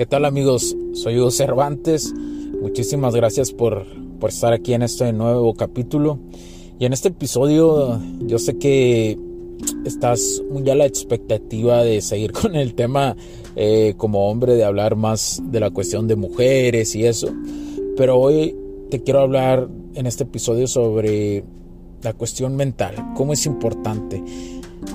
¿Qué 0.00 0.06
tal 0.06 0.24
amigos? 0.24 0.74
Soy 0.94 1.18
Hugo 1.18 1.30
Cervantes. 1.30 2.14
Muchísimas 2.62 3.14
gracias 3.14 3.52
por 3.52 3.84
por 4.18 4.30
estar 4.30 4.54
aquí 4.54 4.72
en 4.72 4.80
este 4.80 5.12
nuevo 5.12 5.52
capítulo. 5.52 6.18
Y 6.78 6.86
en 6.86 6.94
este 6.94 7.08
episodio 7.08 8.00
yo 8.20 8.38
sé 8.38 8.56
que 8.56 9.18
estás 9.84 10.42
muy 10.50 10.66
a 10.70 10.74
la 10.74 10.86
expectativa 10.86 11.84
de 11.84 12.00
seguir 12.00 12.32
con 12.40 12.56
el 12.56 12.72
tema 12.72 13.14
eh, 13.56 13.92
como 13.98 14.30
hombre, 14.30 14.54
de 14.54 14.64
hablar 14.64 14.96
más 14.96 15.42
de 15.44 15.60
la 15.60 15.68
cuestión 15.68 16.08
de 16.08 16.16
mujeres 16.16 16.96
y 16.96 17.04
eso. 17.04 17.28
Pero 17.98 18.18
hoy 18.18 18.56
te 18.88 19.02
quiero 19.02 19.20
hablar 19.20 19.68
en 19.92 20.06
este 20.06 20.24
episodio 20.24 20.66
sobre 20.66 21.44
la 22.00 22.14
cuestión 22.14 22.56
mental, 22.56 22.94
cómo 23.14 23.34
es 23.34 23.44
importante. 23.44 24.24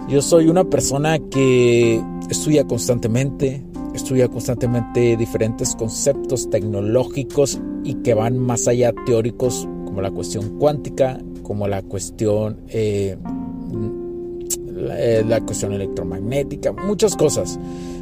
Yo 0.10 0.24
soy 0.24 0.48
una 0.48 0.68
persona 0.68 1.20
que 1.20 2.02
estudia 2.28 2.66
constantemente, 2.66 3.62
estudia 3.96 4.28
constantemente 4.28 5.18
diferentes 5.18 5.76
conceptos 5.76 6.50
tecnológicos 6.50 7.60
y 7.84 7.96
que 7.96 8.14
van 8.14 8.38
más 8.38 8.68
allá 8.68 8.94
teóricos 9.06 9.68
como 9.86 10.02
la 10.02 10.12
cuestión 10.12 10.58
cuántica, 10.60 11.20
como 11.44 11.68
la 11.68 11.82
cuestión, 11.82 12.58
eh, 12.70 13.18
la, 14.76 15.42
cuestión 15.42 15.74
electromagnética, 15.74 16.74
muchas 16.74 17.16
cosas, 17.16 17.60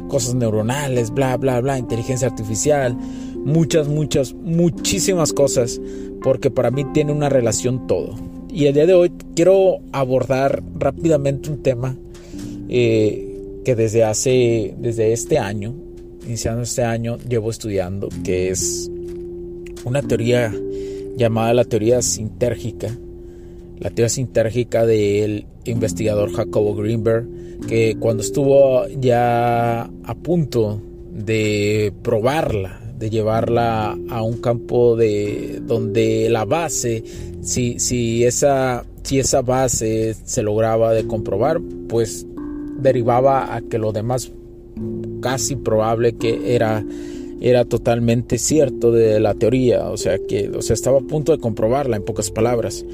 cosas 0.08 0.34
neuronales, 0.34 1.10
bla, 1.10 1.36
bla, 1.36 1.60
bla, 1.60 1.78
inteligencia 1.78 2.28
artificial, 2.28 2.96
muchas, 3.44 3.88
muchas, 3.88 4.34
muchísimas 4.34 5.32
cosas, 5.32 5.80
porque 6.22 6.50
para 6.50 6.70
mí 6.70 6.84
tiene 6.92 7.12
una 7.12 7.28
relación 7.28 7.86
todo. 7.86 8.14
Y 8.48 8.66
el 8.66 8.74
día 8.74 8.86
de 8.86 8.94
hoy 8.94 9.12
quiero 9.34 9.78
abordar 9.92 10.62
rápidamente 10.78 11.50
un 11.50 11.62
tema 11.62 11.96
eh, 12.68 13.33
que 13.64 13.74
desde 13.74 14.04
hace, 14.04 14.74
desde 14.78 15.12
este 15.12 15.38
año, 15.38 15.74
iniciando 16.26 16.62
este 16.62 16.84
año, 16.84 17.18
llevo 17.18 17.50
estudiando, 17.50 18.08
que 18.22 18.50
es 18.50 18.90
una 19.84 20.02
teoría 20.02 20.52
llamada 21.16 21.54
la 21.54 21.64
teoría 21.64 22.02
sintérgica. 22.02 22.96
La 23.78 23.90
teoría 23.90 24.08
sintérgica 24.08 24.86
del 24.86 25.46
investigador 25.64 26.32
Jacobo 26.32 26.74
Greenberg, 26.74 27.26
que 27.68 27.96
cuando 27.98 28.22
estuvo 28.22 28.86
ya 29.00 29.82
a 29.82 30.14
punto 30.22 30.80
de 31.10 31.92
probarla, 32.02 32.80
de 32.98 33.10
llevarla 33.10 33.98
a 34.08 34.22
un 34.22 34.38
campo 34.38 34.96
de 34.96 35.60
donde 35.66 36.28
la 36.30 36.44
base, 36.44 37.02
si, 37.40 37.78
si, 37.78 38.24
esa, 38.24 38.84
si 39.02 39.18
esa 39.18 39.42
base 39.42 40.14
se 40.24 40.42
lograba 40.42 40.92
de 40.94 41.06
comprobar, 41.06 41.60
pues 41.88 42.26
derivaba 42.76 43.54
a 43.54 43.60
que 43.60 43.78
lo 43.78 43.92
demás 43.92 44.32
casi 45.20 45.56
probable 45.56 46.14
que 46.14 46.54
era 46.54 46.84
era 47.40 47.64
totalmente 47.64 48.38
cierto 48.38 48.90
de 48.90 49.20
la 49.20 49.34
teoría, 49.34 49.90
o 49.90 49.96
sea 49.96 50.18
que 50.18 50.48
o 50.48 50.62
sea, 50.62 50.74
estaba 50.74 50.98
a 50.98 51.02
punto 51.02 51.32
de 51.32 51.38
comprobarla 51.38 51.96
en 51.96 52.04
pocas 52.04 52.30
palabras. 52.30 52.86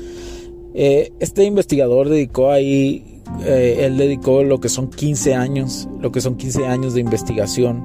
Eh, 0.75 1.13
este 1.21 1.45
investigador 1.45 2.09
dedicó 2.09 2.51
ahí, 2.51 3.21
eh, 3.45 3.83
él 3.83 3.97
dedicó 3.97 4.43
lo 4.43 4.59
que 4.59 4.69
son 4.69 4.91
15 4.91 5.35
años, 5.35 5.89
lo 6.01 6.11
que 6.11 6.21
son 6.21 6.37
15 6.37 6.67
años 6.67 6.95
de 6.95 7.01
investigación 7.01 7.83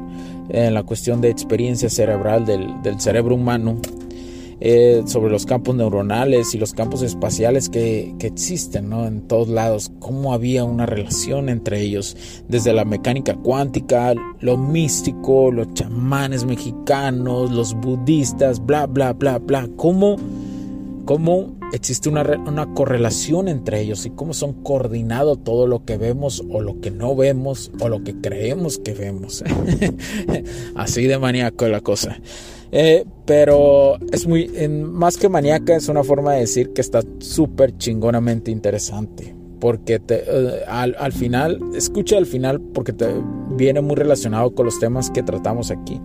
en 0.50 0.73
la 0.73 0.84
cuestión 0.84 1.22
de 1.22 1.29
experiencia 1.29 1.89
cerebral 1.89 2.45
del, 2.45 2.81
del 2.81 3.00
cerebro 3.00 3.35
humano 3.35 3.79
eh, 4.61 5.03
sobre 5.05 5.31
los 5.31 5.45
campos 5.45 5.75
neuronales 5.75 6.55
y 6.55 6.57
los 6.57 6.73
campos 6.73 7.01
espaciales 7.01 7.69
que, 7.69 8.16
existen 8.19 8.91
en 8.91 9.27
todos 9.27 9.49
lados, 9.49 9.91
cómo 9.99 10.33
había 10.33 10.63
una 10.63 10.85
relación 10.85 11.47
entre 11.49 11.81
ellos, 11.81 12.17
desde 12.47 12.73
la 12.73 12.85
mecánica 12.85 13.35
cuántica, 13.35 14.16
lo 14.39 14.57
místico, 14.57 15.51
los 15.51 15.73
chamanes 15.73 16.45
mexicanos, 16.45 17.51
los 17.51 17.75
budistas, 17.75 18.66
bla, 18.66 18.88
bla, 18.88 19.13
bla, 19.13 19.38
bla, 19.38 19.69
cómo, 19.75 20.16
cómo 21.05 21.55
existe 21.72 22.09
una, 22.09 22.23
una 22.47 22.73
correlación 22.73 23.47
entre 23.47 23.81
ellos 23.81 24.05
y 24.05 24.09
cómo 24.09 24.33
son 24.33 24.63
coordinados 24.63 25.43
todo 25.43 25.67
lo 25.67 25.85
que 25.85 25.97
vemos 25.97 26.43
o 26.49 26.61
lo 26.61 26.79
que 26.79 26.91
no 26.91 27.16
vemos 27.16 27.72
o 27.79 27.89
lo 27.89 28.03
que 28.03 28.16
creemos 28.22 28.79
que 28.79 28.93
vemos. 28.93 29.43
Así 30.75 31.05
de 31.05 31.19
maníaco 31.19 31.67
la 31.67 31.81
cosa. 31.81 32.19
Eh, 32.77 33.05
pero 33.25 33.95
es 34.11 34.27
muy, 34.27 34.49
más 34.69 35.15
que 35.15 35.29
maníaca, 35.29 35.77
es 35.77 35.87
una 35.87 36.03
forma 36.03 36.33
de 36.33 36.41
decir 36.41 36.73
que 36.73 36.81
está 36.81 36.99
súper 37.19 37.77
chingonamente 37.77 38.51
interesante. 38.51 39.33
Porque 39.61 40.01
eh, 40.09 40.61
al, 40.67 40.93
al, 40.99 41.13
final, 41.13 41.57
escucha 41.73 42.17
al 42.17 42.25
final 42.25 42.59
porque 42.59 42.91
te 42.91 43.07
viene 43.51 43.79
muy 43.79 43.95
relacionado 43.95 44.53
con 44.53 44.65
los 44.65 44.77
temas 44.77 45.09
que 45.09 45.23
tratamos 45.23 45.71
aquí 45.71 46.01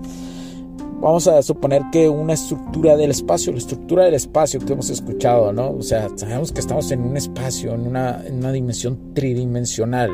vamos 1.00 1.26
a 1.26 1.42
suponer 1.42 1.82
que 1.90 2.08
una 2.08 2.34
estructura 2.34 2.96
del 2.96 3.10
espacio, 3.10 3.52
la 3.52 3.58
estructura 3.58 4.04
del 4.04 4.14
espacio 4.14 4.60
que 4.60 4.72
hemos 4.72 4.90
escuchado, 4.90 5.52
¿no? 5.52 5.70
O 5.70 5.82
sea, 5.82 6.08
sabemos 6.14 6.52
que 6.52 6.60
estamos 6.60 6.90
en 6.90 7.00
un 7.00 7.16
espacio, 7.16 7.74
en 7.74 7.86
una, 7.86 8.22
en 8.26 8.36
una 8.36 8.52
dimensión 8.52 9.14
tridimensional. 9.14 10.10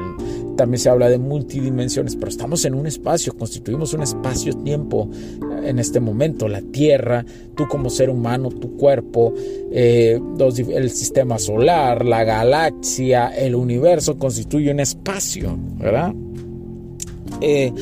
También 0.57 0.79
se 0.79 0.89
habla 0.89 1.09
de 1.09 1.19
multidimensiones, 1.19 2.15
pero 2.17 2.29
estamos 2.29 2.65
en 2.65 2.75
un 2.75 2.87
espacio, 2.87 3.37
constituimos 3.37 3.93
un 3.95 4.03
espacio-tiempo 4.03 5.11
en 5.69 5.79
este 5.79 6.01
momento. 6.01 6.49
La 6.49 6.63
Tierra, 6.63 7.25
tú 7.55 7.67
como 7.69 7.91
ser 7.91 8.11
humano, 8.11 8.51
tu 8.51 8.77
cuerpo, 8.77 9.35
eh, 9.73 10.21
el 10.75 10.91
sistema 10.91 11.39
solar, 11.39 12.05
la 12.05 12.25
galaxia, 12.25 13.29
el 13.29 13.55
universo 13.55 14.19
constituye 14.19 14.71
un 14.71 14.81
espacio, 14.81 15.57
¿verdad? 15.79 16.15
Eh, 17.41 17.73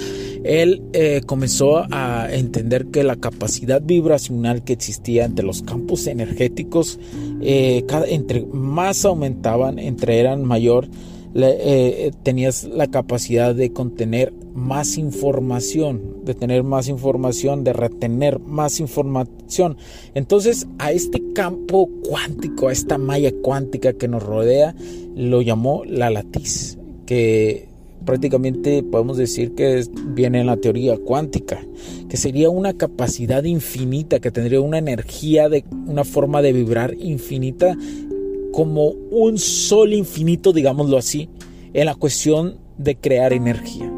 él 0.44 0.82
eh, 0.92 1.22
comenzó 1.24 1.84
a 1.90 2.28
entender 2.30 2.86
que 2.86 3.02
la 3.02 3.16
capacidad 3.16 3.80
vibracional 3.82 4.62
que 4.62 4.74
existía 4.74 5.24
entre 5.24 5.44
los 5.44 5.62
campos 5.62 6.06
energéticos, 6.06 6.98
eh, 7.40 7.84
entre 8.08 8.44
más 8.44 9.06
aumentaban, 9.06 9.78
entre 9.78 10.20
eran 10.20 10.44
mayor, 10.44 10.86
eh, 11.34 12.12
tenías 12.22 12.64
la 12.64 12.86
capacidad 12.86 13.54
de 13.54 13.72
contener 13.72 14.32
más 14.54 14.96
información, 14.98 16.24
de 16.24 16.34
tener 16.34 16.62
más 16.62 16.88
información, 16.88 17.64
de 17.64 17.72
retener 17.72 18.38
más 18.38 18.78
información. 18.80 19.76
Entonces 20.14 20.68
a 20.78 20.92
este 20.92 21.22
campo 21.34 21.90
cuántico, 22.08 22.68
a 22.68 22.72
esta 22.72 22.98
malla 22.98 23.32
cuántica 23.42 23.94
que 23.94 24.08
nos 24.08 24.22
rodea, 24.22 24.74
lo 25.16 25.42
llamó 25.42 25.84
la 25.84 26.10
latiz, 26.10 26.78
que 27.06 27.68
prácticamente 28.04 28.82
podemos 28.82 29.16
decir 29.16 29.54
que 29.54 29.82
viene 30.08 30.40
en 30.40 30.46
la 30.46 30.56
teoría 30.56 30.96
cuántica, 30.98 31.60
que 32.08 32.16
sería 32.16 32.50
una 32.50 32.74
capacidad 32.74 33.42
infinita, 33.44 34.20
que 34.20 34.30
tendría 34.30 34.60
una 34.60 34.78
energía 34.78 35.48
de 35.48 35.64
una 35.86 36.04
forma 36.04 36.42
de 36.42 36.52
vibrar 36.52 36.94
infinita 36.98 37.76
como 38.54 38.90
un 39.10 39.36
sol 39.36 39.92
infinito, 39.92 40.52
digámoslo 40.52 40.96
así, 40.96 41.28
en 41.72 41.86
la 41.86 41.96
cuestión 41.96 42.56
de 42.78 42.94
crear 42.94 43.32
energía. 43.32 43.92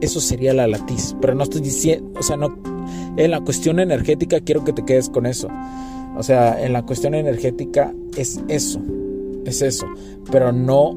Eso 0.00 0.20
sería 0.20 0.54
la 0.54 0.66
latiz, 0.66 1.14
pero 1.20 1.34
no 1.34 1.42
estoy 1.42 1.60
diciendo, 1.60 2.18
o 2.18 2.22
sea, 2.22 2.38
no 2.38 2.56
en 3.18 3.30
la 3.30 3.40
cuestión 3.40 3.80
energética 3.80 4.40
quiero 4.40 4.64
que 4.64 4.72
te 4.72 4.84
quedes 4.84 5.10
con 5.10 5.26
eso. 5.26 5.48
O 6.16 6.22
sea, 6.22 6.64
en 6.64 6.72
la 6.72 6.86
cuestión 6.86 7.14
energética 7.14 7.92
es 8.16 8.40
eso, 8.48 8.80
es 9.44 9.60
eso, 9.60 9.86
pero 10.32 10.52
no 10.52 10.96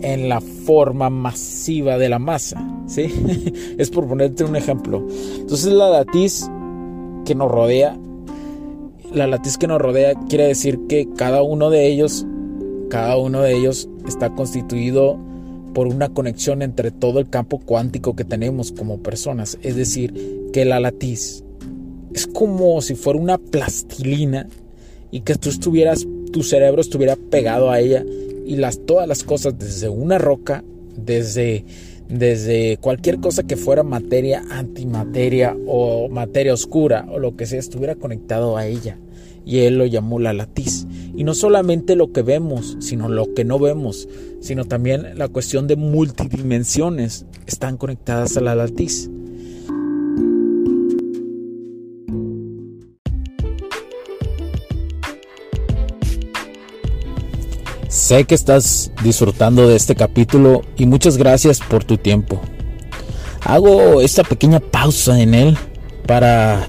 en 0.00 0.30
la 0.30 0.40
forma 0.40 1.10
masiva 1.10 1.98
de 1.98 2.08
la 2.08 2.18
masa, 2.18 2.66
¿sí? 2.86 3.12
es 3.78 3.90
por 3.90 4.08
ponerte 4.08 4.44
un 4.44 4.56
ejemplo. 4.56 5.06
Entonces 5.40 5.72
la 5.72 5.90
latiz 5.90 6.48
que 7.26 7.34
nos 7.34 7.50
rodea, 7.50 7.98
la 9.12 9.26
latiz 9.26 9.58
que 9.58 9.66
nos 9.66 9.78
rodea 9.78 10.14
quiere 10.28 10.46
decir 10.46 10.86
que 10.88 11.06
cada 11.16 11.42
uno 11.42 11.68
de 11.68 11.86
ellos, 11.86 12.26
cada 12.88 13.16
uno 13.16 13.42
de 13.42 13.56
ellos 13.56 13.88
está 14.06 14.34
constituido 14.34 15.18
por 15.74 15.88
una 15.88 16.08
conexión 16.08 16.62
entre 16.62 16.90
todo 16.90 17.18
el 17.18 17.28
campo 17.28 17.58
cuántico 17.58 18.16
que 18.16 18.24
tenemos 18.24 18.72
como 18.72 19.02
personas. 19.02 19.58
Es 19.62 19.76
decir, 19.76 20.48
que 20.52 20.64
la 20.64 20.80
latiz 20.80 21.44
es 22.14 22.26
como 22.26 22.80
si 22.80 22.94
fuera 22.94 23.18
una 23.18 23.36
plastilina 23.36 24.48
y 25.10 25.20
que 25.20 25.34
tú 25.34 25.50
estuvieras, 25.50 26.06
tu 26.32 26.42
cerebro 26.42 26.80
estuviera 26.80 27.16
pegado 27.16 27.70
a 27.70 27.78
ella 27.80 28.04
y 28.46 28.56
las, 28.56 28.86
todas 28.86 29.06
las 29.06 29.22
cosas 29.22 29.58
desde 29.58 29.90
una 29.90 30.16
roca, 30.16 30.64
desde, 30.96 31.64
desde 32.08 32.78
cualquier 32.78 33.18
cosa 33.18 33.42
que 33.42 33.56
fuera 33.56 33.82
materia, 33.82 34.44
antimateria 34.48 35.54
o 35.66 36.08
materia 36.08 36.54
oscura 36.54 37.06
o 37.10 37.18
lo 37.18 37.36
que 37.36 37.44
sea, 37.44 37.58
estuviera 37.58 37.96
conectado 37.96 38.56
a 38.56 38.66
ella. 38.66 38.98
Y 39.44 39.58
él 39.58 39.76
lo 39.76 39.84
llamó 39.84 40.18
la 40.18 40.32
latiz. 40.32 40.86
Y 41.16 41.24
no 41.24 41.34
solamente 41.34 41.96
lo 41.96 42.12
que 42.12 42.22
vemos, 42.22 42.76
sino 42.80 43.08
lo 43.08 43.32
que 43.32 43.44
no 43.44 43.58
vemos, 43.58 44.06
sino 44.40 44.66
también 44.66 45.18
la 45.18 45.28
cuestión 45.28 45.66
de 45.66 45.76
multidimensiones 45.76 47.24
están 47.46 47.78
conectadas 47.78 48.36
a 48.36 48.42
la 48.42 48.54
latiz. 48.54 49.10
Sé 57.88 58.24
que 58.24 58.34
estás 58.34 58.92
disfrutando 59.02 59.66
de 59.66 59.74
este 59.76 59.94
capítulo 59.94 60.62
y 60.76 60.84
muchas 60.84 61.16
gracias 61.16 61.60
por 61.60 61.82
tu 61.82 61.96
tiempo. 61.96 62.40
Hago 63.40 64.02
esta 64.02 64.22
pequeña 64.22 64.60
pausa 64.60 65.18
en 65.20 65.32
él 65.32 65.56
para 66.06 66.68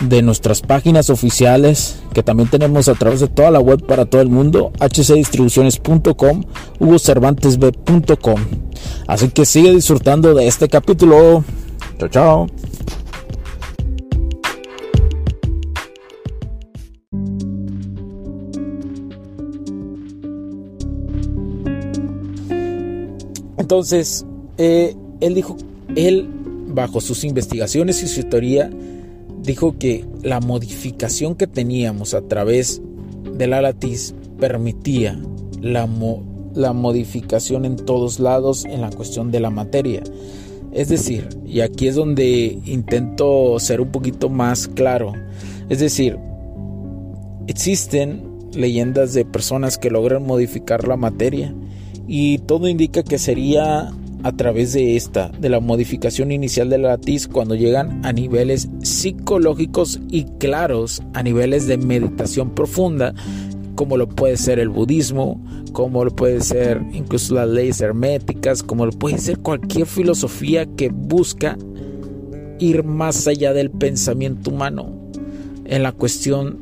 de 0.00 0.22
nuestras 0.22 0.60
páginas 0.60 1.10
oficiales 1.10 2.00
que 2.12 2.22
también 2.22 2.48
tenemos 2.48 2.88
a 2.88 2.94
través 2.94 3.20
de 3.20 3.28
toda 3.28 3.50
la 3.50 3.60
web 3.60 3.84
para 3.84 4.06
todo 4.06 4.20
el 4.20 4.28
mundo, 4.28 4.72
hcdistribuciones.com, 4.80 6.44
hugocervantesb.com. 6.78 8.40
Así 9.06 9.28
que 9.30 9.44
sigue 9.44 9.74
disfrutando 9.74 10.34
de 10.34 10.46
este 10.46 10.68
capítulo. 10.68 11.44
Chao, 11.98 12.08
chao. 12.08 12.46
Entonces, 23.58 24.24
eh, 24.56 24.96
él 25.20 25.34
dijo, 25.34 25.56
él, 25.94 26.26
bajo 26.68 27.02
sus 27.02 27.22
investigaciones 27.24 28.02
y 28.02 28.08
su 28.08 28.22
teoría, 28.22 28.70
dijo 29.48 29.78
que 29.78 30.04
la 30.22 30.40
modificación 30.40 31.34
que 31.34 31.46
teníamos 31.46 32.12
a 32.12 32.20
través 32.20 32.82
de 33.32 33.46
la 33.46 33.62
latiz 33.62 34.14
permitía 34.38 35.18
la, 35.62 35.88
la 36.54 36.74
modificación 36.74 37.64
en 37.64 37.76
todos 37.76 38.20
lados 38.20 38.66
en 38.66 38.82
la 38.82 38.90
cuestión 38.90 39.30
de 39.30 39.40
la 39.40 39.48
materia. 39.48 40.02
Es 40.72 40.90
decir, 40.90 41.30
y 41.46 41.62
aquí 41.62 41.88
es 41.88 41.94
donde 41.94 42.58
intento 42.66 43.58
ser 43.58 43.80
un 43.80 43.90
poquito 43.90 44.28
más 44.28 44.68
claro, 44.68 45.14
es 45.70 45.80
decir, 45.80 46.18
existen 47.46 48.50
leyendas 48.52 49.14
de 49.14 49.24
personas 49.24 49.78
que 49.78 49.90
logran 49.90 50.26
modificar 50.26 50.86
la 50.86 50.98
materia 50.98 51.54
y 52.06 52.38
todo 52.40 52.68
indica 52.68 53.02
que 53.02 53.18
sería 53.18 53.94
a 54.28 54.36
través 54.36 54.74
de 54.74 54.94
esta, 54.94 55.28
de 55.28 55.48
la 55.48 55.60
modificación 55.60 56.30
inicial 56.30 56.68
de 56.68 56.78
la 56.78 56.90
latiz 56.90 57.26
cuando 57.26 57.54
llegan 57.54 58.04
a 58.04 58.12
niveles 58.12 58.68
psicológicos 58.82 60.00
y 60.10 60.24
claros, 60.38 61.02
a 61.14 61.22
niveles 61.22 61.66
de 61.66 61.78
meditación 61.78 62.50
profunda, 62.54 63.14
como 63.74 63.96
lo 63.96 64.08
puede 64.08 64.36
ser 64.36 64.58
el 64.58 64.68
budismo, 64.68 65.40
como 65.72 66.04
lo 66.04 66.14
puede 66.14 66.40
ser 66.40 66.82
incluso 66.92 67.34
las 67.34 67.48
leyes 67.48 67.80
herméticas, 67.80 68.62
como 68.62 68.86
lo 68.86 68.92
puede 68.92 69.18
ser 69.18 69.38
cualquier 69.38 69.86
filosofía 69.86 70.66
que 70.66 70.90
busca 70.90 71.56
ir 72.58 72.84
más 72.84 73.26
allá 73.26 73.52
del 73.52 73.70
pensamiento 73.70 74.50
humano 74.50 74.92
en 75.64 75.82
la 75.82 75.92
cuestión 75.92 76.58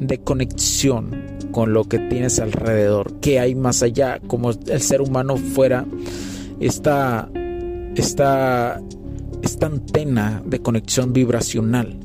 de 0.00 0.18
conexión 0.18 1.10
con 1.52 1.72
lo 1.72 1.84
que 1.84 1.98
tienes 1.98 2.40
alrededor, 2.40 3.20
que 3.20 3.38
hay 3.38 3.54
más 3.54 3.82
allá, 3.82 4.20
como 4.26 4.50
el 4.50 4.80
ser 4.80 5.00
humano 5.00 5.36
fuera 5.36 5.86
esta, 6.64 7.30
esta, 7.94 8.80
esta 9.42 9.66
antena 9.66 10.42
de 10.46 10.60
conexión 10.60 11.12
vibracional. 11.12 11.98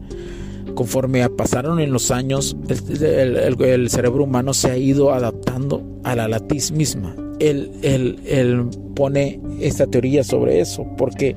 Conforme 0.75 1.27
pasaron 1.29 1.79
en 1.79 1.91
los 1.91 2.11
años, 2.11 2.57
el, 2.67 3.89
cerebro 3.89 4.25
humano 4.25 4.53
se 4.53 4.71
ha 4.71 4.77
ido 4.77 5.13
adaptando 5.13 5.83
a 6.03 6.15
la 6.15 6.27
latiz 6.27 6.71
misma. 6.71 7.15
Él, 7.39 7.71
él 7.81 8.69
pone 8.95 9.39
esta 9.61 9.87
teoría 9.87 10.25
sobre 10.25 10.59
eso, 10.59 10.85
porque 10.97 11.35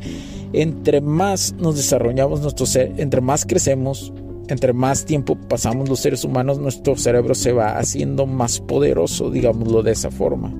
entre 0.52 1.00
más 1.00 1.54
nos 1.60 1.76
desarrollamos 1.76 2.40
nuestro 2.40 2.66
entre 2.74 3.20
más 3.20 3.46
crecemos, 3.46 4.12
entre 4.48 4.72
más 4.72 5.04
tiempo 5.04 5.36
pasamos 5.48 5.88
los 5.88 6.00
seres 6.00 6.24
humanos, 6.24 6.58
nuestro 6.58 6.96
cerebro 6.96 7.36
se 7.36 7.52
va 7.52 7.78
haciendo 7.78 8.26
más 8.26 8.60
poderoso, 8.60 9.30
digámoslo 9.30 9.82
de 9.84 9.92
esa 9.92 10.10
forma. 10.10 10.52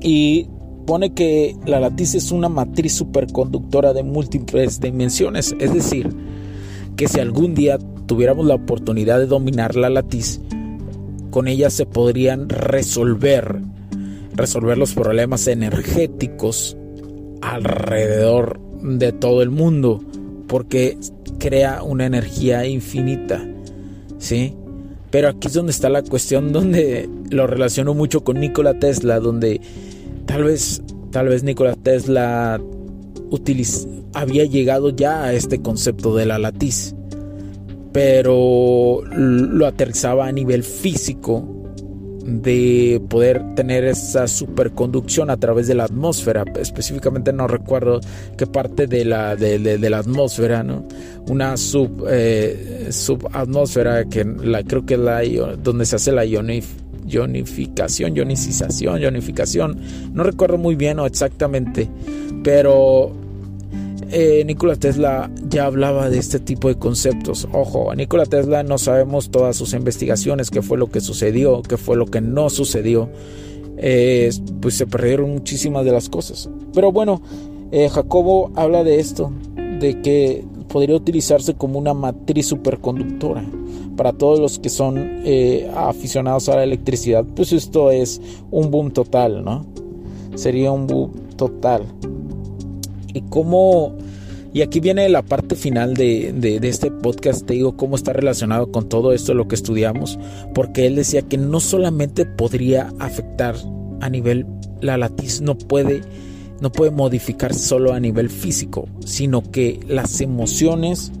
Y 0.00 0.48
pone 0.84 1.14
que 1.14 1.56
la 1.66 1.80
latiz 1.80 2.14
es 2.14 2.32
una 2.32 2.48
matriz 2.48 2.94
superconductora 2.94 3.92
de 3.92 4.02
múltiples 4.02 4.80
dimensiones, 4.80 5.54
es 5.58 5.72
decir, 5.72 6.10
que 6.96 7.08
si 7.08 7.20
algún 7.20 7.54
día 7.54 7.78
tuviéramos 8.06 8.46
la 8.46 8.54
oportunidad 8.54 9.18
de 9.18 9.26
dominar 9.26 9.76
la 9.76 9.90
latiz, 9.90 10.40
con 11.30 11.48
ella 11.48 11.70
se 11.70 11.86
podrían 11.86 12.48
resolver 12.48 13.60
resolver 14.34 14.76
los 14.76 14.94
problemas 14.94 15.46
energéticos 15.46 16.76
alrededor 17.40 18.60
de 18.82 19.12
todo 19.12 19.42
el 19.42 19.50
mundo, 19.50 20.02
porque 20.46 20.98
crea 21.38 21.82
una 21.82 22.06
energía 22.06 22.66
infinita, 22.66 23.46
¿sí? 24.18 24.54
Pero 25.10 25.28
aquí 25.28 25.46
es 25.48 25.54
donde 25.54 25.72
está 25.72 25.88
la 25.88 26.02
cuestión 26.02 26.52
donde 26.52 27.08
lo 27.30 27.46
relaciono 27.46 27.94
mucho 27.94 28.24
con 28.24 28.40
Nikola 28.40 28.78
Tesla, 28.78 29.20
donde 29.20 29.60
tal 30.26 30.44
vez, 30.44 30.82
tal 31.10 31.28
vez 31.28 31.42
Nikola 31.42 31.74
Tesla 31.76 32.60
había 34.12 34.44
llegado 34.44 34.90
ya 34.90 35.24
a 35.24 35.32
este 35.32 35.60
concepto 35.60 36.14
de 36.14 36.26
la 36.26 36.38
latiz, 36.38 36.94
pero 37.92 39.02
lo 39.10 39.66
aterrizaba 39.66 40.26
a 40.26 40.32
nivel 40.32 40.62
físico 40.62 41.50
de 42.24 43.02
poder 43.10 43.42
tener 43.54 43.84
esa 43.84 44.26
superconducción 44.26 45.28
a 45.30 45.36
través 45.36 45.66
de 45.66 45.74
la 45.74 45.84
atmósfera. 45.84 46.44
Específicamente 46.58 47.32
no 47.32 47.46
recuerdo 47.46 48.00
qué 48.38 48.46
parte 48.46 48.86
de 48.86 49.04
la, 49.04 49.36
de, 49.36 49.78
la 49.78 49.98
atmósfera, 49.98 50.62
¿no? 50.62 50.86
Una 51.28 51.56
sub, 51.56 52.06
eh, 52.08 52.88
subatmósfera 52.90 54.06
que 54.06 54.24
la, 54.24 54.62
creo 54.62 54.86
que 54.86 54.94
es 54.94 55.00
la 55.00 55.22
donde 55.62 55.84
se 55.84 55.96
hace 55.96 56.12
la 56.12 56.24
ionificación, 57.06 58.16
ionicización, 58.16 59.00
ionificación. 59.00 59.78
No 60.12 60.22
recuerdo 60.22 60.58
muy 60.58 60.74
bien 60.74 60.98
o 60.98 61.06
exactamente, 61.06 61.88
pero 62.42 63.12
eh, 64.10 64.44
Nikola 64.44 64.76
Tesla 64.76 65.30
ya 65.48 65.66
hablaba 65.66 66.08
de 66.10 66.18
este 66.18 66.38
tipo 66.38 66.68
de 66.68 66.76
conceptos. 66.76 67.48
Ojo, 67.52 67.94
Nikola 67.94 68.26
Tesla 68.26 68.62
no 68.62 68.78
sabemos 68.78 69.30
todas 69.30 69.56
sus 69.56 69.72
investigaciones, 69.72 70.50
qué 70.50 70.62
fue 70.62 70.78
lo 70.78 70.88
que 70.88 71.00
sucedió, 71.00 71.62
qué 71.62 71.76
fue 71.76 71.96
lo 71.96 72.06
que 72.06 72.20
no 72.20 72.50
sucedió. 72.50 73.08
Eh, 73.76 74.30
pues 74.60 74.74
se 74.76 74.86
perdieron 74.86 75.30
muchísimas 75.30 75.84
de 75.84 75.92
las 75.92 76.08
cosas. 76.08 76.48
Pero 76.72 76.92
bueno, 76.92 77.22
eh, 77.72 77.88
Jacobo 77.88 78.52
habla 78.54 78.84
de 78.84 79.00
esto, 79.00 79.32
de 79.80 80.00
que 80.00 80.44
podría 80.74 80.96
utilizarse 80.96 81.54
como 81.54 81.78
una 81.78 81.94
matriz 81.94 82.48
superconductora 82.48 83.44
para 83.96 84.12
todos 84.12 84.40
los 84.40 84.58
que 84.58 84.70
son 84.70 85.22
aficionados 85.76 86.48
a 86.48 86.56
la 86.56 86.64
electricidad. 86.64 87.24
Pues 87.36 87.52
esto 87.52 87.92
es 87.92 88.20
un 88.50 88.72
boom 88.72 88.90
total, 88.90 89.44
¿no? 89.44 89.64
Sería 90.34 90.72
un 90.72 90.88
boom 90.88 91.12
total 91.36 91.84
y 93.12 93.20
cómo... 93.20 93.92
Y 94.52 94.62
aquí 94.62 94.80
viene 94.80 95.08
la 95.08 95.22
parte 95.22 95.54
final 95.54 95.94
de, 95.94 96.32
de, 96.32 96.68
este 96.68 96.90
podcast, 96.90 97.46
te 97.46 97.54
digo 97.54 97.76
cómo 97.76 97.94
está 97.94 98.12
relacionado 98.12 98.72
con 98.72 98.88
todo 98.88 99.12
esto, 99.12 99.32
lo 99.32 99.46
que 99.46 99.54
estudiamos, 99.54 100.18
porque 100.54 100.86
él 100.86 100.96
decía 100.96 101.22
que 101.22 101.36
no 101.38 101.60
solamente 101.60 102.26
podría 102.26 102.92
afectar 102.98 103.54
a 104.00 104.10
nivel, 104.10 104.44
la 104.80 104.96
latiz 104.96 105.40
no 105.40 105.56
puede 105.56 106.02
no 106.60 106.70
puede 106.70 106.90
modificar 106.90 107.54
solo 107.54 107.92
a 107.92 108.00
nivel 108.00 108.30
físico, 108.30 108.88
sino 109.04 109.42
que 109.42 109.80
las 109.88 110.20
emociones, 110.20 111.12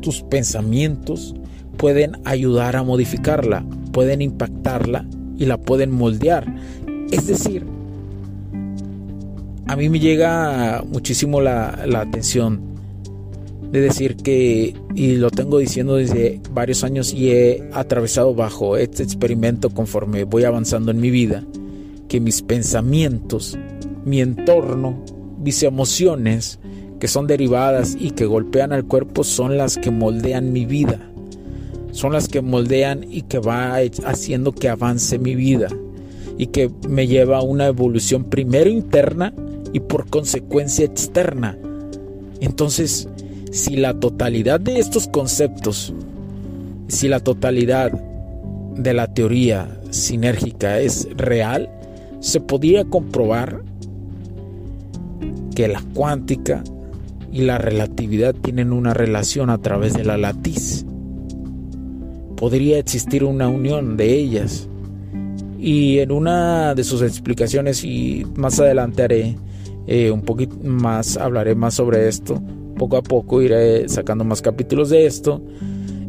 tus 0.00 0.22
pensamientos 0.22 1.34
pueden 1.76 2.18
ayudar 2.24 2.76
a 2.76 2.82
modificarla, 2.82 3.64
pueden 3.92 4.22
impactarla 4.22 5.06
y 5.38 5.46
la 5.46 5.58
pueden 5.58 5.90
moldear. 5.90 6.54
Es 7.10 7.26
decir, 7.26 7.64
a 9.66 9.76
mí 9.76 9.88
me 9.88 10.00
llega 10.00 10.84
muchísimo 10.86 11.40
la, 11.40 11.84
la 11.86 12.00
atención 12.00 12.74
de 13.74 13.80
decir 13.80 14.16
que, 14.16 14.74
y 14.94 15.16
lo 15.16 15.30
tengo 15.30 15.58
diciendo 15.58 15.96
desde 15.96 16.40
varios 16.52 16.84
años 16.84 17.12
y 17.12 17.32
he 17.32 17.68
atravesado 17.72 18.32
bajo 18.32 18.76
este 18.76 19.02
experimento 19.02 19.70
conforme 19.70 20.22
voy 20.22 20.44
avanzando 20.44 20.92
en 20.92 21.00
mi 21.00 21.10
vida, 21.10 21.42
que 22.06 22.20
mis 22.20 22.42
pensamientos, 22.42 23.58
mi 24.04 24.20
entorno, 24.20 25.02
mis 25.42 25.62
emociones, 25.62 26.58
que 27.00 27.08
son 27.08 27.26
derivadas 27.26 27.96
y 27.98 28.12
que 28.12 28.26
golpean 28.26 28.72
al 28.72 28.84
cuerpo, 28.84 29.24
son 29.24 29.58
las 29.58 29.76
que 29.76 29.90
moldean 29.90 30.52
mi 30.52 30.64
vida. 30.64 31.00
Son 31.92 32.12
las 32.12 32.28
que 32.28 32.40
moldean 32.40 33.04
y 33.08 33.22
que 33.22 33.38
va 33.38 33.76
haciendo 34.04 34.52
que 34.52 34.68
avance 34.68 35.18
mi 35.18 35.34
vida 35.34 35.68
y 36.38 36.48
que 36.48 36.70
me 36.88 37.06
lleva 37.06 37.38
a 37.38 37.42
una 37.42 37.66
evolución 37.66 38.24
primero 38.24 38.68
interna 38.68 39.32
y 39.72 39.80
por 39.80 40.08
consecuencia 40.08 40.84
externa. 40.84 41.56
Entonces, 42.40 43.08
si 43.52 43.76
la 43.76 43.94
totalidad 43.94 44.60
de 44.60 44.78
estos 44.78 45.06
conceptos, 45.06 45.94
si 46.88 47.08
la 47.08 47.20
totalidad 47.20 47.92
de 48.76 48.94
la 48.94 49.12
teoría 49.14 49.80
sinérgica 49.90 50.80
es 50.80 51.08
real, 51.16 51.70
se 52.20 52.40
podría 52.40 52.84
comprobar 52.84 53.62
que 55.54 55.68
la 55.68 55.82
cuántica 55.94 56.62
y 57.32 57.42
la 57.42 57.58
relatividad 57.58 58.34
tienen 58.34 58.72
una 58.72 58.94
relación 58.94 59.50
a 59.50 59.58
través 59.58 59.94
de 59.94 60.04
la 60.04 60.16
latiz. 60.16 60.86
Podría 62.36 62.78
existir 62.78 63.24
una 63.24 63.48
unión 63.48 63.96
de 63.96 64.14
ellas. 64.14 64.68
Y 65.58 65.98
en 65.98 66.12
una 66.12 66.74
de 66.74 66.84
sus 66.84 67.02
explicaciones, 67.02 67.84
y 67.84 68.26
más 68.36 68.60
adelante 68.60 69.02
haré 69.02 69.36
eh, 69.86 70.10
un 70.10 70.22
poquito 70.22 70.56
más, 70.62 71.16
hablaré 71.16 71.54
más 71.54 71.74
sobre 71.74 72.06
esto, 72.06 72.40
poco 72.76 72.98
a 72.98 73.02
poco 73.02 73.40
iré 73.42 73.88
sacando 73.88 74.24
más 74.24 74.42
capítulos 74.42 74.90
de 74.90 75.06
esto. 75.06 75.42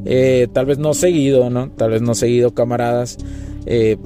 Eh, 0.05 0.47
tal 0.53 0.67
vez 0.67 0.77
no 0.77 0.93
seguido, 0.93 1.49
¿no? 1.49 1.71
Tal 1.71 1.91
vez 1.91 2.01
no 2.01 2.13
seguido, 2.13 2.53
camaradas. 2.53 3.17
Eh, 3.65 3.97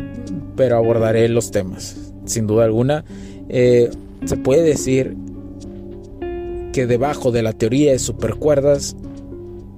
pero 0.56 0.78
abordaré 0.78 1.28
los 1.28 1.52
temas. 1.52 2.14
Sin 2.26 2.48
duda 2.48 2.66
alguna. 2.66 3.04
Se 3.50 4.38
puede 4.38 4.62
decir 4.62 5.16
que 6.72 6.88
debajo 6.88 7.32
de 7.32 7.44
la 7.44 7.54
teoría 7.54 7.92
de 7.92 8.00
supercuerdas 8.00 8.96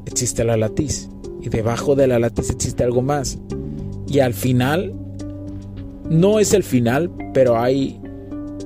existe 0.05 0.43
la 0.43 0.57
latiz. 0.57 1.09
Y 1.41 1.49
debajo 1.49 1.95
de 1.95 2.07
la 2.07 2.19
latiz 2.19 2.49
existe 2.49 2.83
algo 2.83 3.01
más. 3.01 3.39
Y 4.07 4.19
al 4.19 4.33
final, 4.33 4.93
no 6.09 6.39
es 6.39 6.53
el 6.53 6.63
final, 6.63 7.11
pero 7.33 7.59
hay 7.59 7.99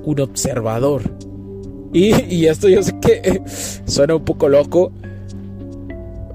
un 0.04 0.20
observador 0.20 1.02
y, 1.92 2.46
esto 2.46 2.68
yo 2.68 2.82
sé 2.82 2.98
que 3.00 3.42
suena 3.86 4.16
un 4.16 4.24
poco 4.24 4.48
loco, 4.48 4.92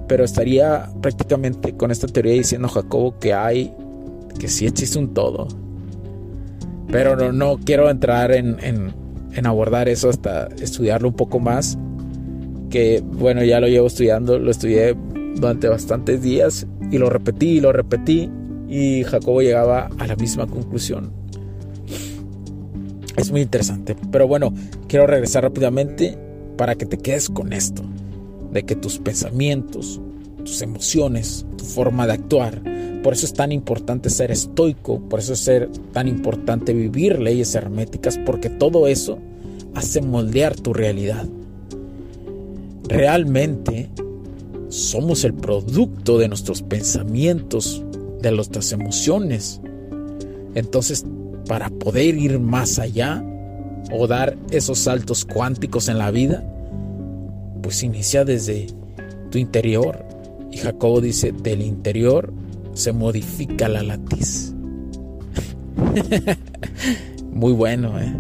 pero 0.08 0.24
estaría 0.24 0.90
prácticamente 1.02 1.76
con 1.78 1.92
esta 1.92 2.08
teoría 2.08 2.34
diciendo 2.34 2.68
Jacobo 2.68 3.20
que 3.20 3.34
hay, 3.34 3.74
que 4.40 4.48
sí 4.48 4.66
existe 4.66 4.98
un 4.98 5.14
todo. 5.14 5.48
Pero 6.92 7.16
no, 7.16 7.32
no 7.32 7.60
quiero 7.64 7.90
entrar 7.90 8.32
en, 8.32 8.58
en, 8.64 8.94
abordar 9.46 9.90
eso 9.90 10.10
hasta 10.10 10.48
estudiarlo 10.60 11.10
un 11.10 11.16
poco 11.16 11.40
más. 11.40 11.78
Que 12.70 13.02
bueno, 13.04 13.44
ya 13.44 13.60
lo 13.60 13.68
llevo 13.68 13.88
estudiando, 13.88 14.40
lo 14.40 14.52
estudié 14.52 14.96
durante 15.36 15.68
bastantes 15.68 16.22
días 16.22 16.68
y 16.92 16.98
lo 16.98 17.10
repetí 17.10 17.58
y 17.58 17.62
lo 17.62 17.72
repetí 17.72 18.30
y 18.70 19.04
Jacobo 19.04 19.42
llegaba 19.42 19.90
a 19.98 20.08
la 20.08 20.16
misma 20.16 20.48
conclusión. 20.48 21.12
Es 23.18 23.32
muy 23.32 23.42
interesante. 23.42 23.96
Pero 24.12 24.28
bueno, 24.28 24.54
quiero 24.88 25.08
regresar 25.08 25.44
rápidamente 25.44 26.18
para 26.58 26.76
que 26.76 26.86
te 26.86 26.98
quedes 26.98 27.30
con 27.30 27.54
esto. 27.54 27.84
De 28.52 28.64
que 28.64 28.76
tus 28.76 29.00
pensamientos, 29.00 30.02
tus 30.38 30.62
emociones, 30.62 31.46
tu 31.58 31.66
forma 31.66 32.08
de 32.08 32.14
actuar. 32.14 32.62
Por 33.04 33.14
eso 33.14 33.26
es 33.26 33.34
tan 33.34 33.52
importante 33.52 34.10
ser 34.10 34.32
estoico, 34.32 35.00
por 35.00 35.20
eso 35.20 35.34
es 35.34 35.40
ser 35.40 35.70
tan 35.92 36.08
importante 36.08 36.74
vivir 36.74 37.20
leyes 37.20 37.56
herméticas, 37.56 38.20
porque 38.20 38.50
todo 38.50 38.88
eso 38.88 39.18
hace 39.74 40.02
moldear 40.02 40.56
tu 40.56 40.74
realidad. 40.74 41.28
Realmente 42.88 43.90
somos 44.70 45.24
el 45.24 45.34
producto 45.34 46.18
de 46.18 46.28
nuestros 46.28 46.62
pensamientos, 46.62 47.84
de 48.22 48.32
nuestras 48.32 48.72
emociones. 48.72 49.62
Entonces 50.54 51.06
para 51.48 51.70
poder 51.70 52.16
ir 52.16 52.40
más 52.40 52.80
allá 52.80 53.24
o 53.92 54.08
dar 54.08 54.38
esos 54.52 54.80
saltos 54.80 55.26
cuánticos 55.26 55.90
en 55.90 55.98
la 55.98 56.12
vida, 56.12 56.44
pues 57.62 57.84
inicia 57.84 58.24
desde 58.24 58.68
tu 59.32 59.38
interior. 59.38 60.06
Y 60.52 60.58
Jacobo 60.58 61.02
dice, 61.02 61.32
del 61.32 61.62
interior 61.62 62.32
se 62.74 62.92
modifica 62.94 63.68
la 63.68 63.84
latiz. 63.84 64.54
Muy 67.32 67.54
bueno, 67.54 68.00
¿eh? 68.00 68.14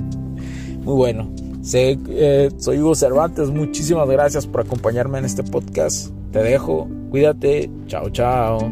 Muy 0.83 0.95
bueno. 0.95 1.33
Eh, 1.73 2.49
soy 2.57 2.79
Hugo 2.79 2.95
Cervantes, 2.95 3.49
muchísimas 3.49 4.09
gracias 4.09 4.47
por 4.47 4.61
acompañarme 4.61 5.19
en 5.19 5.25
este 5.25 5.43
podcast. 5.43 6.11
Te 6.31 6.41
dejo, 6.41 6.89
cuídate, 7.11 7.69
chao, 7.85 8.09
chao. 8.09 8.71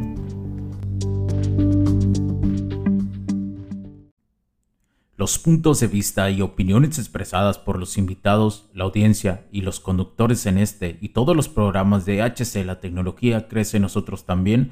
Los 5.17 5.37
puntos 5.37 5.81
de 5.81 5.87
vista 5.87 6.31
y 6.31 6.41
opiniones 6.41 6.97
expresadas 6.97 7.57
por 7.57 7.77
los 7.77 7.97
invitados, 7.97 8.69
la 8.73 8.85
audiencia 8.85 9.45
y 9.51 9.61
los 9.61 9.81
conductores 9.81 10.45
en 10.45 10.57
este 10.57 10.97
y 11.01 11.09
todos 11.09 11.35
los 11.35 11.49
programas 11.49 12.05
de 12.05 12.21
HC 12.21 12.65
La 12.65 12.79
tecnología 12.79 13.49
crece 13.49 13.79
nosotros 13.79 14.25
también 14.25 14.71